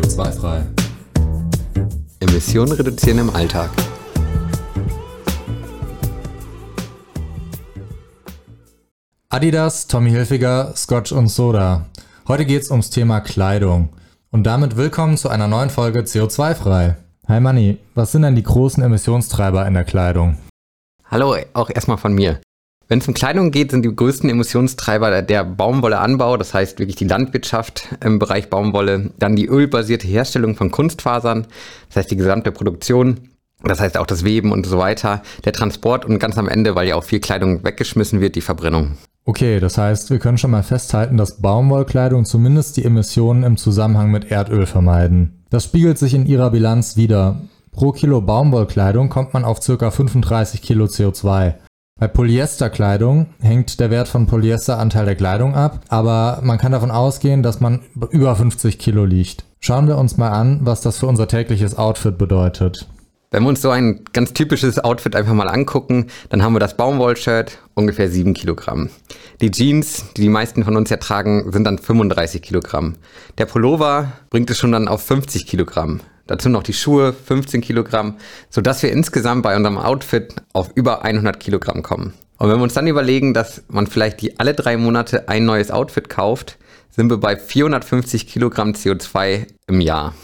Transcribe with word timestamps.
CO2-frei. 0.00 0.62
Emissionen 2.20 2.72
reduzieren 2.72 3.18
im 3.18 3.30
Alltag. 3.30 3.70
Adidas, 9.28 9.86
Tommy 9.86 10.10
Hilfiger, 10.10 10.72
Scotch 10.74 11.12
und 11.12 11.28
Soda. 11.28 11.86
Heute 12.26 12.46
geht's 12.46 12.70
ums 12.70 12.88
Thema 12.90 13.20
Kleidung. 13.20 13.90
Und 14.30 14.44
damit 14.44 14.76
willkommen 14.76 15.18
zu 15.18 15.28
einer 15.28 15.48
neuen 15.48 15.70
Folge 15.70 16.00
CO2-frei. 16.00 16.96
Hi 17.28 17.40
Manni, 17.40 17.78
was 17.94 18.12
sind 18.12 18.22
denn 18.22 18.36
die 18.36 18.42
großen 18.42 18.82
Emissionstreiber 18.82 19.66
in 19.66 19.74
der 19.74 19.84
Kleidung? 19.84 20.38
Hallo, 21.10 21.36
auch 21.52 21.68
erstmal 21.68 21.98
von 21.98 22.14
mir. 22.14 22.40
Wenn 22.90 22.98
es 22.98 23.06
um 23.06 23.14
Kleidung 23.14 23.52
geht, 23.52 23.70
sind 23.70 23.84
die 23.84 23.94
größten 23.94 24.28
Emissionstreiber 24.28 25.22
der 25.22 25.44
Baumwolleanbau, 25.44 26.36
das 26.36 26.54
heißt 26.54 26.80
wirklich 26.80 26.96
die 26.96 27.04
Landwirtschaft 27.04 27.84
im 28.04 28.18
Bereich 28.18 28.50
Baumwolle, 28.50 29.12
dann 29.16 29.36
die 29.36 29.46
ölbasierte 29.46 30.08
Herstellung 30.08 30.56
von 30.56 30.72
Kunstfasern, 30.72 31.46
das 31.86 31.96
heißt 31.98 32.10
die 32.10 32.16
gesamte 32.16 32.50
Produktion, 32.50 33.28
das 33.62 33.78
heißt 33.78 33.96
auch 33.96 34.06
das 34.06 34.24
Weben 34.24 34.50
und 34.50 34.66
so 34.66 34.76
weiter, 34.78 35.22
der 35.44 35.52
Transport 35.52 36.04
und 36.04 36.18
ganz 36.18 36.36
am 36.36 36.48
Ende, 36.48 36.74
weil 36.74 36.88
ja 36.88 36.96
auch 36.96 37.04
viel 37.04 37.20
Kleidung 37.20 37.62
weggeschmissen 37.62 38.20
wird, 38.20 38.34
die 38.34 38.40
Verbrennung. 38.40 38.98
Okay, 39.24 39.60
das 39.60 39.78
heißt, 39.78 40.10
wir 40.10 40.18
können 40.18 40.38
schon 40.38 40.50
mal 40.50 40.64
festhalten, 40.64 41.16
dass 41.16 41.40
Baumwollkleidung 41.40 42.24
zumindest 42.24 42.76
die 42.76 42.84
Emissionen 42.84 43.44
im 43.44 43.56
Zusammenhang 43.56 44.10
mit 44.10 44.32
Erdöl 44.32 44.66
vermeiden. 44.66 45.44
Das 45.48 45.62
spiegelt 45.62 45.98
sich 45.98 46.12
in 46.12 46.26
ihrer 46.26 46.50
Bilanz 46.50 46.96
wieder. 46.96 47.40
Pro 47.70 47.92
Kilo 47.92 48.20
Baumwollkleidung 48.20 49.10
kommt 49.10 49.32
man 49.32 49.44
auf 49.44 49.60
ca. 49.60 49.92
35 49.92 50.60
Kilo 50.60 50.86
CO2. 50.86 51.54
Bei 52.00 52.08
Polyesterkleidung 52.08 53.26
hängt 53.40 53.78
der 53.78 53.90
Wert 53.90 54.08
von 54.08 54.26
Polyesteranteil 54.26 55.04
der 55.04 55.16
Kleidung 55.16 55.54
ab, 55.54 55.80
aber 55.88 56.40
man 56.42 56.56
kann 56.56 56.72
davon 56.72 56.90
ausgehen, 56.90 57.42
dass 57.42 57.60
man 57.60 57.80
über 58.10 58.34
50 58.34 58.78
Kilo 58.78 59.04
liegt. 59.04 59.44
Schauen 59.60 59.86
wir 59.86 59.98
uns 59.98 60.16
mal 60.16 60.30
an, 60.30 60.60
was 60.62 60.80
das 60.80 60.96
für 60.96 61.06
unser 61.06 61.28
tägliches 61.28 61.76
Outfit 61.76 62.16
bedeutet. 62.16 62.88
Wenn 63.30 63.42
wir 63.42 63.50
uns 63.50 63.60
so 63.60 63.68
ein 63.68 64.00
ganz 64.14 64.32
typisches 64.32 64.78
Outfit 64.78 65.14
einfach 65.14 65.34
mal 65.34 65.50
angucken, 65.50 66.06
dann 66.30 66.42
haben 66.42 66.54
wir 66.54 66.58
das 66.58 66.78
Baumwollshirt, 66.78 67.58
ungefähr 67.74 68.08
7 68.08 68.32
Kilogramm. 68.32 68.88
Die 69.42 69.50
Jeans, 69.50 70.06
die 70.16 70.22
die 70.22 70.30
meisten 70.30 70.64
von 70.64 70.78
uns 70.78 70.88
ja 70.88 70.96
tragen, 70.96 71.52
sind 71.52 71.64
dann 71.64 71.76
35 71.76 72.40
Kilogramm. 72.40 72.96
Der 73.36 73.44
Pullover 73.44 74.10
bringt 74.30 74.48
es 74.48 74.56
schon 74.56 74.72
dann 74.72 74.88
auf 74.88 75.02
50 75.02 75.46
Kilogramm. 75.46 76.00
Dazu 76.30 76.48
noch 76.48 76.62
die 76.62 76.72
Schuhe, 76.72 77.12
15 77.12 77.60
Kilogramm, 77.60 78.14
sodass 78.50 78.84
wir 78.84 78.92
insgesamt 78.92 79.42
bei 79.42 79.56
unserem 79.56 79.78
Outfit 79.78 80.32
auf 80.52 80.70
über 80.76 81.02
100 81.02 81.40
Kilogramm 81.40 81.82
kommen. 81.82 82.14
Und 82.38 82.48
wenn 82.48 82.56
wir 82.58 82.62
uns 82.62 82.74
dann 82.74 82.86
überlegen, 82.86 83.34
dass 83.34 83.64
man 83.66 83.88
vielleicht 83.88 84.20
die 84.20 84.38
alle 84.38 84.54
drei 84.54 84.76
Monate 84.76 85.28
ein 85.28 85.44
neues 85.44 85.72
Outfit 85.72 86.08
kauft, 86.08 86.56
sind 86.88 87.10
wir 87.10 87.18
bei 87.18 87.36
450 87.36 88.28
Kilogramm 88.28 88.74
CO2 88.74 89.48
im 89.66 89.80
Jahr. 89.80 90.14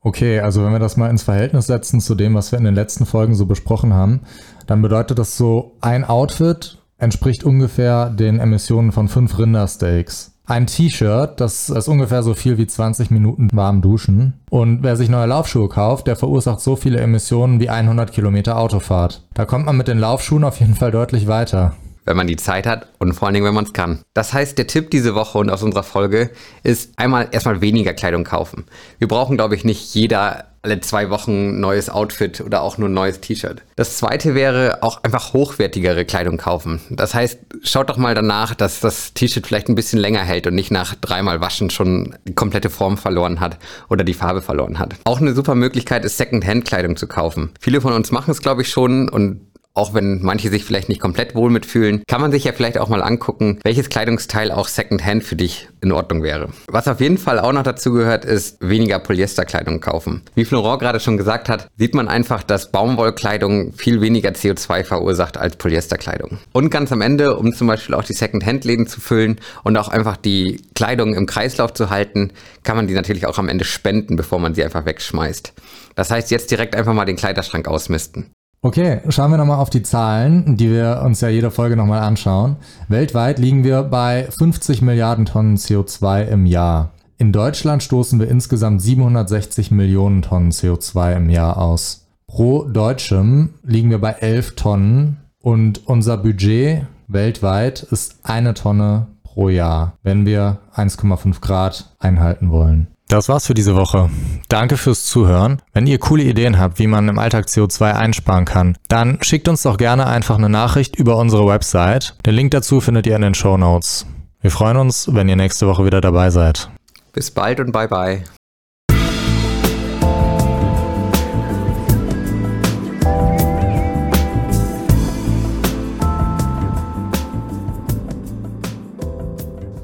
Okay, 0.00 0.40
also 0.40 0.64
wenn 0.64 0.72
wir 0.72 0.80
das 0.80 0.96
mal 0.96 1.10
ins 1.10 1.22
Verhältnis 1.22 1.68
setzen 1.68 2.00
zu 2.00 2.16
dem, 2.16 2.34
was 2.34 2.50
wir 2.50 2.58
in 2.58 2.64
den 2.64 2.74
letzten 2.74 3.06
Folgen 3.06 3.36
so 3.36 3.46
besprochen 3.46 3.94
haben, 3.94 4.22
dann 4.66 4.82
bedeutet 4.82 5.20
das 5.20 5.36
so, 5.36 5.76
ein 5.80 6.04
Outfit 6.04 6.78
entspricht 6.98 7.44
ungefähr 7.44 8.10
den 8.10 8.40
Emissionen 8.40 8.90
von 8.90 9.06
fünf 9.06 9.38
Rindersteaks. 9.38 10.31
Ein 10.44 10.66
T-Shirt, 10.66 11.40
das 11.40 11.70
ist 11.70 11.86
ungefähr 11.86 12.24
so 12.24 12.34
viel 12.34 12.58
wie 12.58 12.66
20 12.66 13.10
Minuten 13.10 13.48
warm 13.52 13.80
duschen. 13.80 14.40
Und 14.50 14.82
wer 14.82 14.96
sich 14.96 15.08
neue 15.08 15.26
Laufschuhe 15.26 15.68
kauft, 15.68 16.08
der 16.08 16.16
verursacht 16.16 16.60
so 16.60 16.74
viele 16.74 16.98
Emissionen 16.98 17.60
wie 17.60 17.68
100 17.68 18.12
Kilometer 18.12 18.58
Autofahrt. 18.58 19.22
Da 19.34 19.44
kommt 19.44 19.66
man 19.66 19.76
mit 19.76 19.86
den 19.86 19.98
Laufschuhen 19.98 20.42
auf 20.42 20.58
jeden 20.58 20.74
Fall 20.74 20.90
deutlich 20.90 21.28
weiter 21.28 21.76
wenn 22.04 22.16
man 22.16 22.26
die 22.26 22.36
Zeit 22.36 22.66
hat 22.66 22.88
und 22.98 23.12
vor 23.14 23.26
allen 23.26 23.34
Dingen, 23.34 23.46
wenn 23.46 23.54
man 23.54 23.64
es 23.64 23.72
kann. 23.72 24.00
Das 24.14 24.32
heißt, 24.32 24.58
der 24.58 24.66
Tipp 24.66 24.90
diese 24.90 25.14
Woche 25.14 25.38
und 25.38 25.50
aus 25.50 25.62
unserer 25.62 25.82
Folge 25.82 26.30
ist 26.62 26.92
einmal 26.96 27.28
erstmal 27.32 27.60
weniger 27.60 27.94
Kleidung 27.94 28.24
kaufen. 28.24 28.64
Wir 28.98 29.08
brauchen, 29.08 29.36
glaube 29.36 29.54
ich, 29.54 29.64
nicht 29.64 29.94
jeder 29.94 30.46
alle 30.62 30.80
zwei 30.80 31.10
Wochen 31.10 31.58
neues 31.58 31.90
Outfit 31.90 32.40
oder 32.40 32.62
auch 32.62 32.78
nur 32.78 32.88
ein 32.88 32.94
neues 32.94 33.20
T-Shirt. 33.20 33.62
Das 33.74 33.96
zweite 33.96 34.36
wäre 34.36 34.78
auch 34.82 35.02
einfach 35.02 35.32
hochwertigere 35.32 36.04
Kleidung 36.04 36.36
kaufen. 36.36 36.80
Das 36.90 37.14
heißt, 37.14 37.38
schaut 37.64 37.90
doch 37.90 37.96
mal 37.96 38.14
danach, 38.14 38.54
dass 38.54 38.78
das 38.78 39.12
T-Shirt 39.12 39.46
vielleicht 39.46 39.68
ein 39.68 39.74
bisschen 39.74 39.98
länger 39.98 40.22
hält 40.22 40.46
und 40.46 40.54
nicht 40.54 40.70
nach 40.70 40.94
dreimal 40.94 41.40
Waschen 41.40 41.70
schon 41.70 42.14
die 42.28 42.34
komplette 42.34 42.70
Form 42.70 42.96
verloren 42.96 43.40
hat 43.40 43.58
oder 43.88 44.04
die 44.04 44.14
Farbe 44.14 44.40
verloren 44.40 44.78
hat. 44.78 44.94
Auch 45.04 45.20
eine 45.20 45.34
super 45.34 45.56
Möglichkeit 45.56 46.04
ist 46.04 46.16
Second-Hand-Kleidung 46.16 46.96
zu 46.96 47.08
kaufen. 47.08 47.50
Viele 47.60 47.80
von 47.80 47.92
uns 47.92 48.12
machen 48.12 48.30
es, 48.30 48.40
glaube 48.40 48.62
ich, 48.62 48.70
schon 48.70 49.08
und 49.08 49.40
auch 49.74 49.94
wenn 49.94 50.22
manche 50.22 50.50
sich 50.50 50.64
vielleicht 50.64 50.88
nicht 50.88 51.00
komplett 51.00 51.34
wohl 51.34 51.50
mitfühlen, 51.50 52.02
kann 52.06 52.20
man 52.20 52.30
sich 52.30 52.44
ja 52.44 52.52
vielleicht 52.52 52.78
auch 52.78 52.88
mal 52.88 53.02
angucken, 53.02 53.58
welches 53.64 53.88
Kleidungsteil 53.88 54.50
auch 54.50 54.68
Secondhand 54.68 55.24
für 55.24 55.36
dich 55.36 55.68
in 55.80 55.92
Ordnung 55.92 56.22
wäre. 56.22 56.50
Was 56.68 56.88
auf 56.88 57.00
jeden 57.00 57.18
Fall 57.18 57.38
auch 57.38 57.52
noch 57.52 57.62
dazu 57.62 57.92
gehört, 57.92 58.24
ist 58.24 58.58
weniger 58.60 58.98
Polyesterkleidung 58.98 59.80
kaufen. 59.80 60.22
Wie 60.34 60.44
Florent 60.44 60.80
gerade 60.80 61.00
schon 61.00 61.16
gesagt 61.16 61.48
hat, 61.48 61.68
sieht 61.76 61.94
man 61.94 62.08
einfach, 62.08 62.42
dass 62.42 62.70
Baumwollkleidung 62.70 63.72
viel 63.72 64.00
weniger 64.00 64.30
CO2 64.30 64.84
verursacht 64.84 65.36
als 65.36 65.56
Polyesterkleidung. 65.56 66.38
Und 66.52 66.70
ganz 66.70 66.92
am 66.92 67.00
Ende, 67.00 67.36
um 67.36 67.52
zum 67.52 67.66
Beispiel 67.66 67.94
auch 67.94 68.04
die 68.04 68.12
Secondhand-Läden 68.12 68.86
zu 68.86 69.00
füllen 69.00 69.40
und 69.64 69.76
auch 69.76 69.88
einfach 69.88 70.16
die 70.16 70.60
Kleidung 70.74 71.14
im 71.14 71.26
Kreislauf 71.26 71.72
zu 71.72 71.90
halten, 71.90 72.32
kann 72.62 72.76
man 72.76 72.86
die 72.86 72.94
natürlich 72.94 73.26
auch 73.26 73.38
am 73.38 73.48
Ende 73.48 73.64
spenden, 73.64 74.16
bevor 74.16 74.38
man 74.38 74.54
sie 74.54 74.64
einfach 74.64 74.86
wegschmeißt. 74.86 75.54
Das 75.94 76.10
heißt, 76.10 76.30
jetzt 76.30 76.50
direkt 76.50 76.76
einfach 76.76 76.94
mal 76.94 77.04
den 77.04 77.16
Kleiderschrank 77.16 77.68
ausmisten. 77.68 78.30
Okay, 78.64 79.00
schauen 79.08 79.32
wir 79.32 79.38
nochmal 79.38 79.58
auf 79.58 79.70
die 79.70 79.82
Zahlen, 79.82 80.56
die 80.56 80.70
wir 80.70 81.02
uns 81.04 81.20
ja 81.20 81.28
jede 81.28 81.50
Folge 81.50 81.76
nochmal 81.76 82.02
anschauen. 82.02 82.54
Weltweit 82.86 83.40
liegen 83.40 83.64
wir 83.64 83.82
bei 83.82 84.28
50 84.30 84.82
Milliarden 84.82 85.24
Tonnen 85.24 85.56
CO2 85.56 86.28
im 86.28 86.46
Jahr. 86.46 86.92
In 87.18 87.32
Deutschland 87.32 87.82
stoßen 87.82 88.20
wir 88.20 88.28
insgesamt 88.28 88.80
760 88.80 89.72
Millionen 89.72 90.22
Tonnen 90.22 90.52
CO2 90.52 91.16
im 91.16 91.28
Jahr 91.28 91.58
aus. 91.58 92.06
Pro 92.28 92.62
Deutschem 92.62 93.54
liegen 93.64 93.90
wir 93.90 94.00
bei 94.00 94.12
11 94.12 94.54
Tonnen 94.54 95.16
und 95.40 95.84
unser 95.88 96.16
Budget 96.16 96.86
weltweit 97.08 97.82
ist 97.82 98.20
eine 98.22 98.54
Tonne 98.54 99.08
pro 99.24 99.48
Jahr, 99.48 99.94
wenn 100.04 100.24
wir 100.24 100.58
1,5 100.76 101.40
Grad 101.40 101.96
einhalten 101.98 102.52
wollen. 102.52 102.91
Das 103.08 103.28
war's 103.28 103.46
für 103.46 103.54
diese 103.54 103.76
Woche. 103.76 104.08
Danke 104.48 104.76
fürs 104.78 105.04
Zuhören. 105.04 105.60
Wenn 105.74 105.86
ihr 105.86 105.98
coole 105.98 106.22
Ideen 106.22 106.58
habt, 106.58 106.78
wie 106.78 106.86
man 106.86 107.08
im 107.08 107.18
Alltag 107.18 107.46
CO2 107.46 107.92
einsparen 107.92 108.46
kann, 108.46 108.78
dann 108.88 109.18
schickt 109.22 109.48
uns 109.48 109.62
doch 109.62 109.76
gerne 109.76 110.06
einfach 110.06 110.38
eine 110.38 110.48
Nachricht 110.48 110.96
über 110.96 111.16
unsere 111.18 111.46
Website. 111.46 112.14
Den 112.24 112.34
Link 112.34 112.52
dazu 112.52 112.80
findet 112.80 113.06
ihr 113.06 113.16
in 113.16 113.22
den 113.22 113.34
Show 113.34 113.58
Notes. 113.58 114.06
Wir 114.40 114.50
freuen 114.50 114.78
uns, 114.78 115.08
wenn 115.12 115.28
ihr 115.28 115.36
nächste 115.36 115.66
Woche 115.66 115.84
wieder 115.84 116.00
dabei 116.00 116.30
seid. 116.30 116.70
Bis 117.12 117.30
bald 117.30 117.60
und 117.60 117.72
bye 117.72 117.88
bye. 117.88 118.24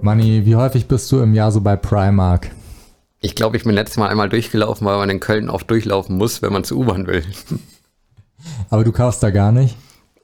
Manni, 0.00 0.46
wie 0.46 0.56
häufig 0.56 0.88
bist 0.88 1.12
du 1.12 1.20
im 1.20 1.34
Jahr 1.34 1.52
so 1.52 1.60
bei 1.60 1.76
Primark? 1.76 2.50
Ich 3.22 3.34
glaube, 3.34 3.58
ich 3.58 3.64
bin 3.64 3.74
letztes 3.74 3.98
Mal 3.98 4.08
einmal 4.08 4.30
durchgelaufen, 4.30 4.86
weil 4.86 4.96
man 4.96 5.10
in 5.10 5.20
Köln 5.20 5.50
oft 5.50 5.70
durchlaufen 5.70 6.16
muss, 6.16 6.40
wenn 6.40 6.54
man 6.54 6.64
zur 6.64 6.78
U-Bahn 6.78 7.06
will. 7.06 7.22
Aber 8.70 8.82
du 8.82 8.92
kaufst 8.92 9.22
da 9.22 9.30
gar 9.30 9.52
nicht? 9.52 9.76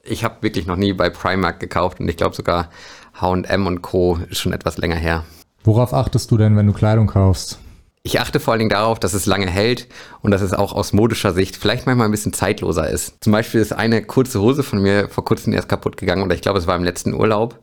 Ich 0.03 0.23
habe 0.23 0.41
wirklich 0.41 0.65
noch 0.65 0.77
nie 0.77 0.93
bei 0.93 1.11
Primark 1.11 1.59
gekauft 1.59 1.99
und 1.99 2.07
ich 2.07 2.17
glaube 2.17 2.35
sogar 2.35 2.69
H&M 3.13 3.67
und 3.67 3.83
Co. 3.83 4.17
ist 4.29 4.39
schon 4.39 4.53
etwas 4.53 4.77
länger 4.77 4.95
her. 4.95 5.23
Worauf 5.63 5.93
achtest 5.93 6.31
du 6.31 6.37
denn, 6.37 6.55
wenn 6.55 6.65
du 6.65 6.73
Kleidung 6.73 7.05
kaufst? 7.05 7.59
Ich 8.01 8.19
achte 8.19 8.39
vor 8.39 8.53
allen 8.53 8.59
Dingen 8.59 8.71
darauf, 8.71 8.99
dass 8.99 9.13
es 9.13 9.25
lange 9.27 9.47
hält 9.47 9.87
und 10.21 10.31
dass 10.31 10.41
es 10.41 10.53
auch 10.53 10.73
aus 10.73 10.93
modischer 10.93 11.33
Sicht 11.33 11.55
vielleicht 11.55 11.85
manchmal 11.85 12.07
ein 12.07 12.11
bisschen 12.11 12.33
zeitloser 12.33 12.89
ist. 12.89 13.15
Zum 13.21 13.33
Beispiel 13.33 13.59
ist 13.59 13.73
eine 13.73 14.01
kurze 14.01 14.41
Hose 14.41 14.63
von 14.63 14.81
mir 14.81 15.09
vor 15.09 15.25
kurzem 15.25 15.53
erst 15.53 15.69
kaputt 15.69 15.97
gegangen 15.97 16.23
oder 16.23 16.33
ich 16.33 16.41
glaube, 16.41 16.57
es 16.57 16.67
war 16.67 16.75
im 16.75 16.85
letzten 16.85 17.13
Urlaub. 17.13 17.59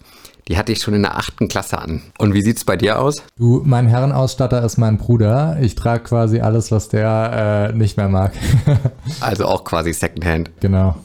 Die 0.49 0.59
hatte 0.59 0.72
ich 0.72 0.81
schon 0.81 0.94
in 0.94 1.03
der 1.03 1.16
achten 1.16 1.49
Klasse 1.49 1.78
an. 1.78 2.03
Und 2.18 2.34
wie 2.34 2.42
sieht 2.42 2.59
es 2.59 2.65
bei 2.65 2.77
dir 2.77 3.01
aus? 3.01 3.22
Du, 3.36 3.63
mein 3.65 3.86
Herrenausstatter 3.86 4.63
ist 4.63 4.77
mein 4.77 4.98
Bruder. 4.98 5.57
Ich 5.60 5.74
trage 5.74 6.04
quasi 6.04 6.41
alles, 6.41 6.71
was 6.71 6.89
der 6.89 7.71
äh, 7.72 7.77
nicht 7.77 7.97
mehr 7.97 8.09
mag. 8.09 8.33
also 9.21 9.47
auch 9.47 9.65
quasi 9.65 9.92
Secondhand. 9.92 10.51
Genau. 10.60 10.97